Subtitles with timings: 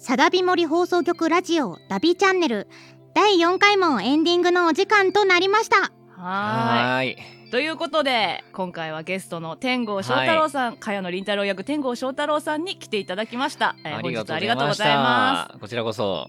[0.00, 2.68] サダビ森放送局ラジオダビチャンネル。
[3.14, 5.90] 第4回もエンディングのお時間となりました。
[6.12, 7.16] はい。
[7.50, 15.58] ということで今回はゲストの天郷翔太郎さん、茅野凛太郎役天郷翔太郎さんに来ていただきました、えーありがとう本日はありがとうごござざいまいます。
[15.58, 16.26] こちらこそ。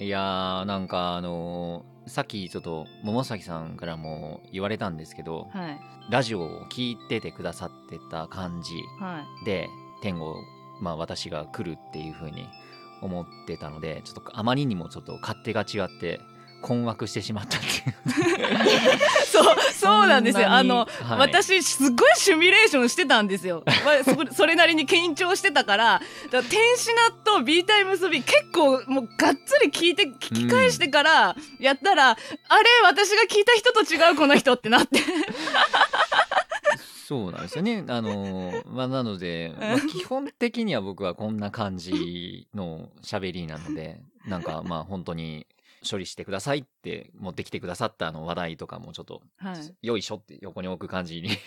[0.00, 5.80] いやー、なんかあのーさっきちょっと桃崎さんからも言われたんですけど、すはい。
[6.10, 9.44] ラジオを聞いててくださってた感じはい。
[9.46, 9.68] で、
[10.02, 10.34] 天狗、
[10.82, 12.46] まあ私が来るっていう風に
[13.06, 16.20] 思ってたので、ちょっとあまりにもちょっと勝手が違って、
[16.64, 17.94] 困惑してしまったっていう。
[19.30, 20.50] そうそうなんですよ。
[20.50, 21.18] あの、はい。
[21.18, 25.84] 私すごいシミュレーションしてたんですよ、まあ、そそれなりに緊張してたから。
[25.94, 32.18] だから天使ナと B タイムス B 結構もうがっつり聞いて聞き返してからやったら、あれ
[32.84, 35.00] 私が聞いた人と違うこの人ってなって
[37.14, 37.84] そうなんですよね。
[37.88, 45.46] あのーまあ、なので、まあ、基本的には僕はこんな感じの喋りなので、 なんかまあ本当に
[45.88, 51.28] 処理してくださいって持ってきてくださったあの話題とかもちょっと、はいよいしょって横に置く感じに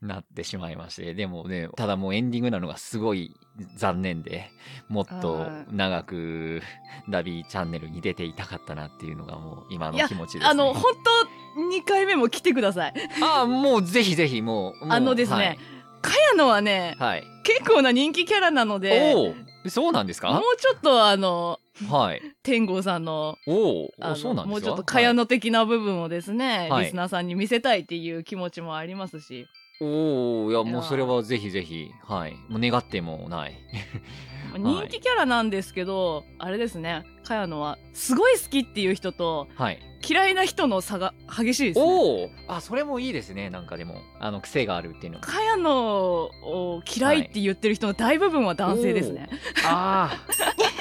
[0.00, 1.14] なってしまいまして。
[1.14, 3.34] でもね、ただもうエンディングなのがすごい
[3.76, 4.50] 残念で、
[4.88, 6.62] もっとはい長く
[7.08, 10.46] ダビーチャンネルに出ていたかったなっていうのがもう今の気持ちです、ね。
[10.46, 11.15] あの本当
[11.56, 14.84] 2回目も来てくださいああ、もうぜひぜひもう。
[14.86, 15.58] もうあのですね
[16.02, 17.18] 茅野はねはい。
[17.20, 17.24] はい。
[17.44, 19.30] 結構な人気キャラなのでお
[19.66, 20.30] お、そうなんですか？
[20.32, 21.58] もうちょっとあの
[21.90, 22.22] はい。
[22.42, 29.46] 天狗さんのおお、そうなんもうちょっと茅野的な部分をですね、はいリスナーさんに見せたいっていう気持ちもありますし、はい
[29.80, 32.36] おお、いや、もうそれはぜひぜひ、はい。
[32.48, 33.54] もう願ってもない。
[34.56, 39.78] 人気キャラなんですけど、あれですね茅野はすごい好きっていう人とはい。
[40.08, 43.50] 嫌いな人の差が激しいですねおお、あ、それもいいですね。
[43.50, 45.20] なんかでも、あの、癖があるっていうの。
[45.20, 49.28] 茅野を嫌いって言ってる人の大部分は男性ですね、
[49.64, 50.18] ああ。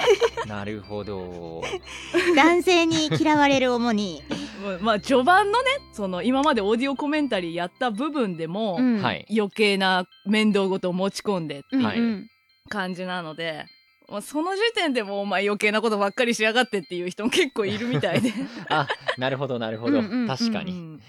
[0.47, 1.61] なるほど。
[2.35, 4.21] 男性に嫌われる主に、
[4.81, 9.25] まあ序盤のねその今までオーディオコメンタリーやった部分でも、うんはい。
[9.29, 11.99] 余計な面倒事を持ち込んでうんうんはい
[12.67, 13.65] 感じなので、
[14.09, 18.33] まあ、その時点でもうお前余計なことばっかりしやがってっていう人も結構いるみたいで
[18.69, 18.87] あ、
[19.19, 19.99] なるほど、なるほど。
[19.99, 20.71] うんうんうん確かに。
[20.71, 21.01] うん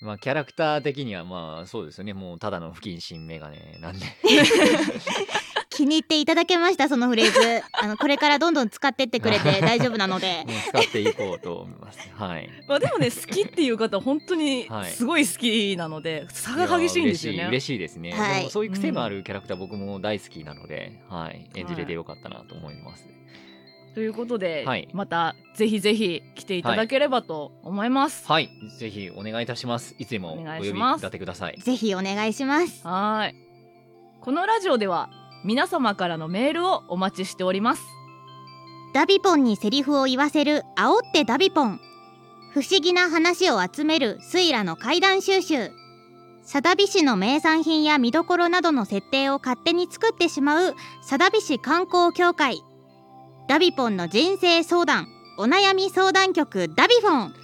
[0.00, 2.12] まあ、キャラクター的には、まあ、そうですよね。
[2.12, 4.06] もう、ただの不謹慎メガネなんで。
[5.72, 11.98] 気に入っていただけましたそのフレーズ あのこれからどんどん使ってってくれて 大丈夫なのでもう使っていこうと思います。
[12.14, 12.48] はい。
[12.68, 17.38] まあでもね好きっていう方本当にはいすごい好きなので、差が激しいんですよね。
[17.40, 23.06] や嬉しい嬉しいですね、はいでもそういう癖のあるキャラクター僕も大好きなので、はい、演じれてよかったなと思います。
[23.94, 28.26] ということで、はいまたぜひぜひ来ていただければと思います。
[28.26, 29.94] はい、ぜひお願いいたします。
[29.98, 31.58] いつでもおお呼願いしますび立てください。
[31.58, 33.34] ぜひお願いしますはーい。
[34.20, 35.10] このラジオでは
[35.44, 37.82] 皆様からのメールをお待ちしております。
[38.94, 41.80] ダビポンにセリフを言わせる煽ってダビポン。
[42.52, 45.70] 不思議な話を集めるスイラの怪談収集。
[46.44, 52.62] サダビ市の名産品や見どころなどの設定を勝手に作ってしまうサダビ市観光協会。
[53.48, 55.06] ダビポンの人生相談
[55.38, 57.34] お悩み相談局ダビフォン。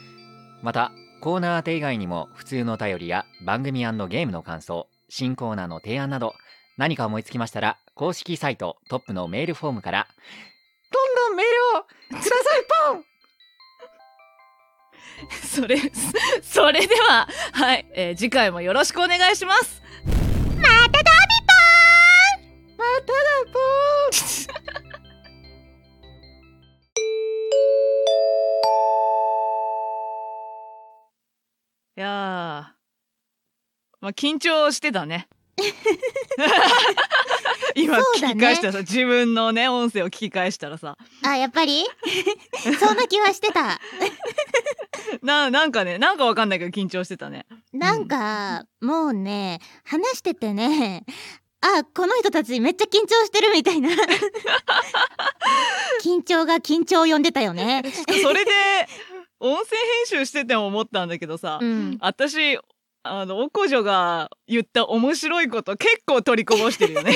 [0.62, 6.34] また、コーナー宛て以外にも普通のお便りや番組ゲームの感想、新コーナーの提案など、
[6.78, 10.06] 何か思いつきましたら、公式サイトトップのメールフォームから、
[10.92, 12.32] どんどんメールをください
[12.92, 13.04] ポン
[15.44, 15.76] それ、
[16.40, 19.82] それでは、はい、えー次回もよろしくお願いします。
[20.06, 20.12] ま
[20.62, 20.94] たダビ
[21.48, 21.54] ポ
[22.44, 22.46] ン
[22.76, 23.18] まただ
[23.52, 23.60] ポン
[31.96, 32.08] いやー、
[34.00, 35.28] まあ緊張してたね。
[37.74, 41.84] 今聞き返したらさ、自分のね、音声を聞き返したらさ、あやっぱり？
[42.80, 43.80] そんな気はしてた。
[45.22, 47.46] な、なんかね、なんかわかんないけど緊張してたね。
[47.72, 51.04] なんか、もうね話しててね
[51.60, 53.90] あこの人たちめっちゃ緊張してるみたいな。
[56.02, 57.82] 緊張が緊張を呼んでたよね。
[58.22, 58.50] それで、
[59.40, 61.98] 音声編集してても思ったんだけどさ、うん。
[62.00, 62.58] 私、
[63.10, 67.12] あの、おこじょが言った面白いこと結構取りこぼしてるよね。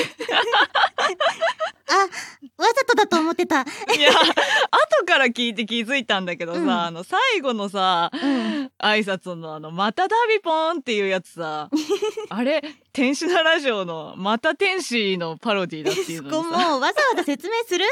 [2.57, 3.65] わざとだと思ってた、い
[4.01, 6.69] や、後から聞いて気づいたんだけどさ、うん。
[6.69, 11.69] あの、最後のさ、うん、挨拶のあの、またダビポンっていうやつさ、
[12.29, 12.63] あれ、
[12.93, 16.69] 天使なラジオの、また天使のパロディだっていうそこのにさ。
[16.69, 17.85] もうわざわざ説明する？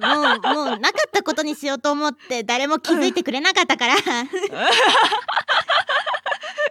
[0.00, 3.94] もうもうなかったことにしようと思って誰も気づいてくれなかったから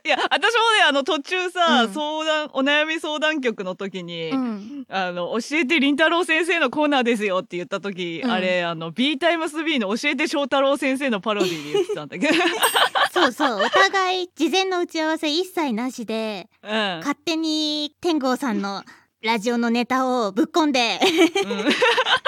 [0.06, 0.48] いや私もね
[0.88, 1.94] あの途中さ、うん。
[1.94, 4.86] 相談お悩み相談局の時に、うん。
[4.90, 8.32] あの教えてりんたろー先生のコーナーですよって言った時、うん。
[8.32, 12.34] あれあの B タイムス B の教えて翔太郎先生のパロディで言ってたんだけど、
[13.12, 13.66] そうそう。
[13.66, 16.72] お互い事前の打ち合わせ一切なしでうん。
[17.00, 18.84] 勝手に天狗さんの
[19.26, 21.00] ラジオのネタをぶっ込んで。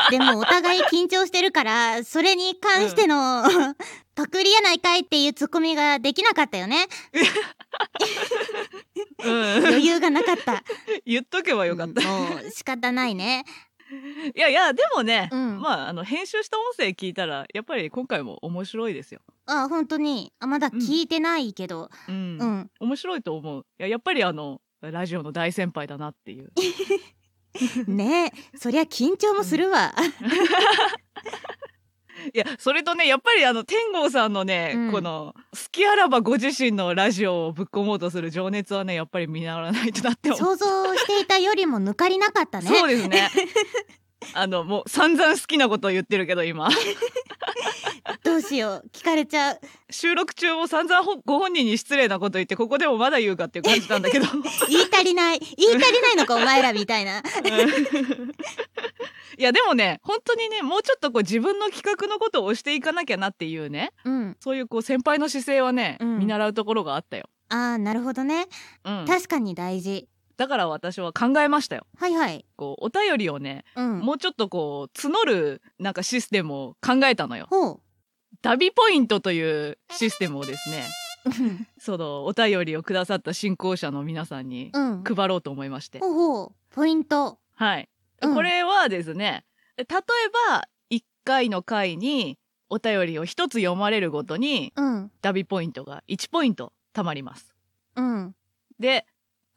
[0.09, 3.43] でもお互い緊張してるからそれに関しての、
[4.15, 6.87] パクリやないかいっていうツッコミができなかったよね。
[9.23, 9.33] うん。
[9.33, 10.63] うん余裕がなかった。
[11.05, 13.45] 言っとけばよかった、もう仕方ないね。
[14.35, 15.61] いやいやでもね、うん。
[15.61, 19.21] まああの編集した音声聞いたらやっぱり今回も面白いですよ。
[19.45, 20.33] あ本当に。
[20.39, 21.89] あまだ聞いてないけど。
[22.07, 22.37] うん。
[22.39, 23.65] うん、面白いと思う。
[23.79, 26.51] いややっぱりあのラジオの大先輩だなっていう。
[27.87, 29.91] ねえそりゃ緊張もするわ、
[32.33, 40.29] いやそれとねやっぱりあの天狗さんのね、うんこの好きあらばご自身のラジオをぶっ込もうとする情熱はねやっぱり見習わないとなって。
[40.33, 43.29] 想像していたよりも抜かりなかったねそうですね。
[44.33, 46.69] あのもう散々好きなことを言ってるけど今。
[48.23, 48.89] どうしよう。
[48.91, 49.59] 聞かれちゃう。
[49.89, 54.25] 収録中も散々ほご本人に失礼なこと言ってここでもまだ言うかっていう感じなんだけど。
[54.69, 55.39] 言い足りない。
[55.39, 57.19] 言い足りないのかお前らみたいな。
[59.37, 64.35] いやでもね本当にねもうちょっとこう自分の企画のことを押していかなきゃなっていうねうん。
[64.39, 66.19] そういうこう先輩の姿勢はね、うん。
[66.19, 68.47] 見習うところがあったよ、あーなるほどね。
[68.83, 70.07] うん、確かに大事
[70.37, 71.87] だから私は考えましたよ。
[71.97, 72.45] はいはい。
[72.55, 73.99] こうお便りをねうん。
[73.99, 77.47] もうちょっとこう募るなんかシステムを考えたのよ。
[77.49, 77.79] ほう。
[78.41, 80.85] ダビポイントというシステムをですね
[81.25, 85.03] うん そのお便りをくださった進行者の皆さんにうん。
[85.03, 86.55] 配ろうと思いまして、ほうほう。
[86.69, 87.39] ポイント。
[87.55, 87.89] はい、
[88.21, 88.35] うん。
[88.35, 89.43] これはですね
[89.77, 89.85] 例え
[90.49, 92.37] ば1回の回に
[92.69, 95.11] お便りを1つ読まれるごとにうん。
[95.21, 97.55] ダビポイントが1ポイント貯まります。
[97.95, 98.35] うん。
[98.79, 99.07] で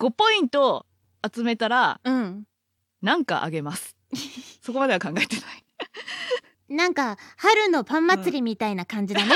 [0.00, 0.86] 5ポイント
[1.30, 2.44] 集めたらうん。
[3.02, 3.96] なんかあげます。
[4.62, 5.64] そこまでは考えてない。
[6.74, 9.34] なんか春のパン祭りみたいな感じだね。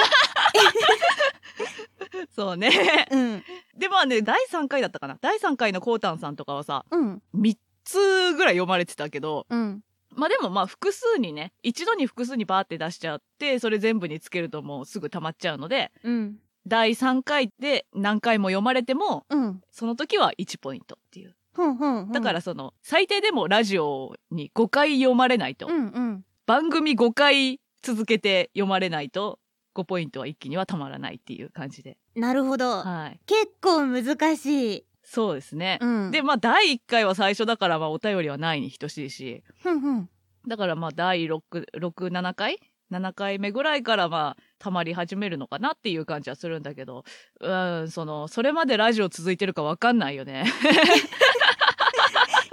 [2.34, 3.06] そうね。
[3.10, 3.44] うん。
[3.76, 5.18] でまあね第3回だったかな。
[5.20, 7.22] 第3回のこうたんさんとかはさうん。
[7.34, 9.82] 3つぐらい読まれてたけどうん。
[10.16, 19.60] まあでもまあ複数にね一度に複数にバーって出しちゃってそれ全部につけるともうすぐ溜まっちゃうのでうん第3回で何回も読まれてもうん。
[19.70, 21.34] その時は1ポイントっていう。
[21.54, 22.12] ほんほんほん。
[22.12, 26.24] だからその最低でもラジオに5回読まれないと、うんうん。
[26.46, 29.38] 番組5回続けて読まれないと
[29.74, 31.98] 5ポイントは一気にはたまらないっていう感じで。
[32.14, 32.82] なるほど。
[32.82, 33.20] はい。
[33.26, 34.84] 結構難しい。
[35.02, 36.10] そうですね、うん。
[36.10, 39.42] でまあ第1回は最初だからまあお便りはないに等しいし。
[39.62, 40.08] ふんふん。
[40.48, 42.58] だからまあ第667回
[42.94, 47.04] 7回目ぐらいからまあたまり始めるのかなっていう感じはするんだけど
[47.40, 47.52] う
[47.84, 50.44] んそのそれまでラジオ続いてるかわかんないよね。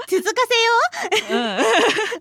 [0.08, 0.32] 続か
[1.30, 1.42] せよ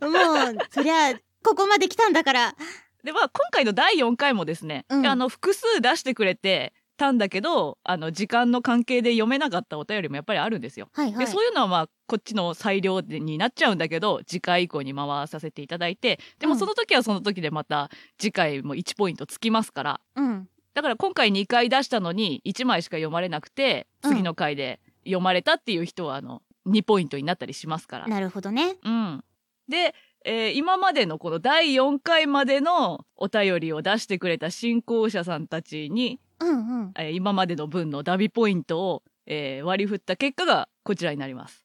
[0.00, 0.06] う？
[0.06, 0.08] ん。
[0.08, 0.18] うも
[0.52, 2.54] うそりゃここまで来たんだから。
[3.02, 5.06] でまあ今回の第4回もですね、うん。
[5.06, 10.90] あの複数出してくれてたんだけどあの時間の関係で読めなかったお便りもやっぱりあるんですよ。
[10.92, 11.24] はいはい。
[11.24, 16.58] でそういうのはまあこっちの裁量になっちゃうんだけど次回以降に回させていただいてでもうん。
[16.58, 17.88] その時はその時でまた
[18.18, 20.00] 次回も1ポイントつきますから。
[20.14, 20.48] うん。
[20.74, 24.10] だから今回2回出したのに1枚しか読まれなくてうん。
[24.10, 28.08] 次の回で読まれたっていう人はあの2ポイントになったりしますから。
[28.08, 28.76] なるほどね。
[28.84, 29.24] うん、
[29.68, 29.94] で、
[30.26, 36.52] えー今までのこの第4回までのお便りを出してくれた進行者さんたちに、うんう
[36.86, 41.64] んえー今までの分のダビポイントを、えー割り振った結果がこちらになります。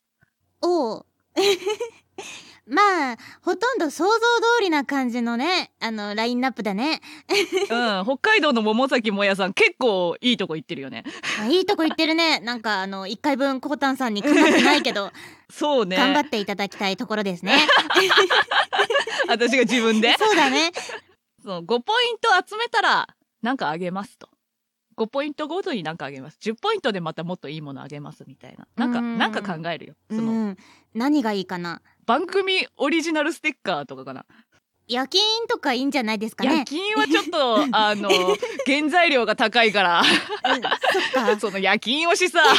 [0.61, 1.05] おう
[2.67, 4.19] まあほとんど想像通
[4.61, 6.99] りな感じのねあのラインナップだね
[7.69, 11.03] うん、北海道の桃崎もやさん結構いいとこ行ってるよね。
[11.39, 15.11] あいいとこ言ってるねなんかあの1回分コータンさんにかかってないけど、
[15.51, 15.95] そうね。
[15.97, 17.55] 頑張っていただきたいところですね
[19.29, 20.15] 私が自分で？
[20.17, 20.71] そうだね
[21.43, 23.07] その5ポイント集めたら
[23.43, 24.27] なんかあげますと。
[24.97, 26.37] 5ポイントごとになんかあげます。
[26.41, 28.67] 10ポイントでまたもっといいものあげますみたいな。
[28.75, 29.95] なんか、うんなんか考えるよ。
[30.09, 30.57] うその、ん
[30.93, 31.81] 何がいいかな？
[32.05, 34.25] 番組オリジナルステッカーとかかな。
[34.87, 38.07] 夜勤とかいいんじゃないですか夜ね勤はちょっと あの
[38.67, 40.01] 原材料が高いから。
[40.01, 40.07] うん
[40.53, 41.39] そっか。
[41.41, 42.39] その夜勤推しさ。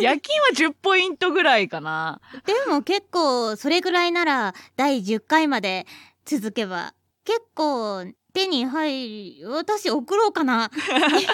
[0.00, 2.20] 夜勤は10ポイントぐらいかな。
[2.44, 5.86] でも結構それぐらいなら第10回まで
[6.24, 6.92] 続けば
[7.24, 10.70] 結構定手に入り私送ろうかな。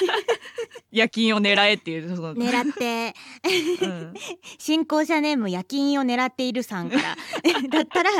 [0.90, 3.14] 夜勤を狙えっていう狙って。
[3.84, 4.14] うん。
[4.58, 7.02] 新興者ネーム夜勤を狙っているさんから。
[7.68, 8.10] だったら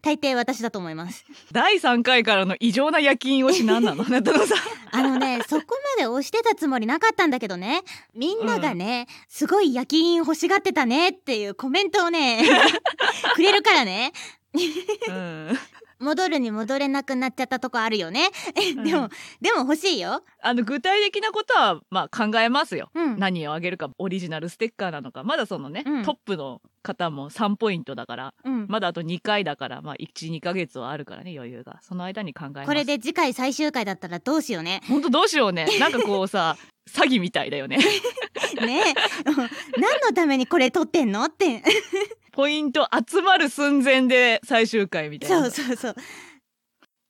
[0.00, 1.26] 大抵私だと思います。
[1.52, 4.04] 第3回からの異常な夜勤推し何なの？
[4.06, 4.54] あなたのさ
[4.92, 7.82] あのねそこまで押してたつもりなかったんだけどね。
[8.14, 12.42] みんながね、すごい夜勤欲しがってたねっていうコメントをね
[13.34, 14.12] くれるからね。
[15.08, 15.58] うん
[16.00, 18.30] 戻るに戻れなくなっちゃったとこあるよね。
[18.76, 18.84] うん。
[18.84, 19.08] でも
[19.40, 20.22] でも欲しいよ。
[20.42, 22.90] あの具体的なことはまあ考えますよ。
[22.94, 23.18] うん。
[23.18, 25.22] 何をあげるかオリジナルステッカーなのか。
[25.22, 26.02] まだそのね、うん。
[26.02, 28.66] トップの方も3ポイントだからうん。
[28.68, 31.78] まだあと2回だからまあ12ヶ月はあるからね余裕が。
[31.82, 32.66] その間に考えます。
[32.66, 34.80] これで次回最終回だったらどうしようね。
[34.88, 35.66] ほんとどうしようね。
[35.78, 36.56] なんかこうさ
[36.90, 37.76] 詐欺みたいだよね。
[37.78, 37.84] ね
[38.90, 38.94] え。
[39.78, 41.24] 何のためにこれ撮ってんの？
[41.24, 41.62] って。
[42.32, 45.96] ポイント集まる寸前で最終回みたいそなうそうそう。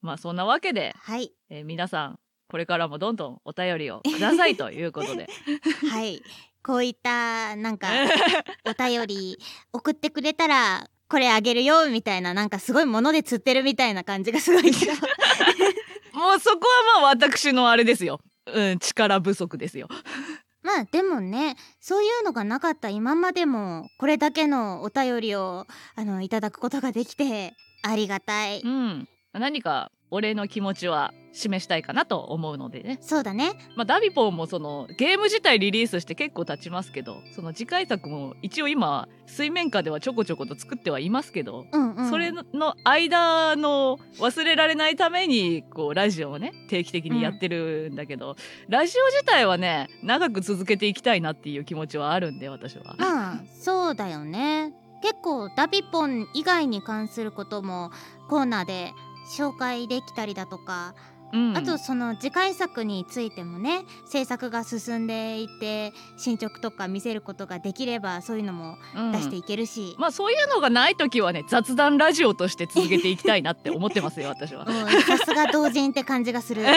[0.03, 1.33] まあそんなわけで、はい。
[1.51, 5.29] えー皆さんこれからもどんどんお便りをくださいということで。
[5.89, 6.21] はい
[6.63, 7.89] こういったなんか
[8.65, 9.39] お便り
[9.73, 14.65] 送ってくれたらこれあげるよみたいななんかすごいもので釣ってるみたいな感じがすごい
[16.13, 18.21] もうそこはまあ私のあれですよ。
[18.47, 19.89] うん力不足ですよ。
[20.63, 28.61] まあでもねそういうのがなかった今までもこれだけのお便りをあのいただくことができてありがたい。
[28.61, 29.09] うん。
[29.33, 32.99] 何かお礼の気持ちは示したいかなと思うのでね。
[33.01, 33.53] そうだね。
[33.77, 42.11] まあ、ダビポンもそのゲーム自体リリースして結構経ちますけどその次回作も一応今水面下ではちょこちょこと作ってはいますけど、うんうん。
[42.11, 42.45] それの
[42.85, 48.35] 間の忘れられないためにこうラジオをね定期的にやってるんだけど、
[48.69, 52.97] ラジオ自体はね長く続けていきたいなっていう気持ちはあるんで私は。
[52.99, 54.73] まあそうだよね。
[55.03, 57.91] 結構ダビポン以外に関することも
[58.29, 58.93] コーナーで
[59.37, 60.95] 紹介できたりだとか、
[61.33, 61.57] うん。
[61.57, 69.13] あとその次回作についてもね制作が進んでいて進捗とか見せることができればそういうのもうん。
[69.13, 74.65] 出していけるし、まあそういうのがない時はね雑談ラジオとして続けていきたいなって思ってますよ 私は。
[74.67, 76.65] うんさすが同人って感じがする。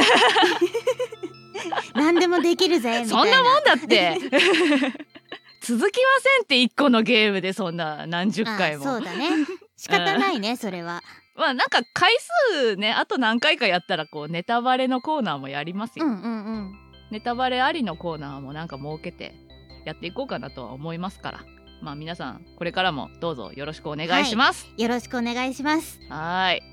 [1.95, 3.09] 何でもできるぜみたいな。
[3.09, 4.17] そんなもんだって。
[5.61, 8.83] 続きませんって一個のゲームでそんな何十回も。
[8.83, 9.29] あそうだね。
[9.77, 11.01] 仕方ないねそれは
[11.35, 12.11] まあなんか回
[12.51, 16.73] 数ねあと何回かやったらこうネタバレのコーナーもやりますよ、うんうんうん。
[17.11, 19.33] ネタバレありのコーナーもなんか設けて
[19.85, 21.39] やっていこうかなとは思いますから。
[21.81, 24.67] まあ皆さんこれからもどうぞよろしくお願いします。
[24.77, 25.99] よろしくお願いします。
[26.09, 26.72] はーい